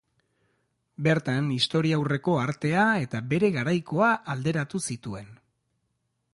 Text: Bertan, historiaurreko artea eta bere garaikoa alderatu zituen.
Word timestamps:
Bertan, 1.07 1.51
historiaurreko 1.57 2.39
artea 2.45 2.87
eta 3.03 3.23
bere 3.35 3.53
garaikoa 3.59 4.11
alderatu 4.35 4.85
zituen. 4.93 5.33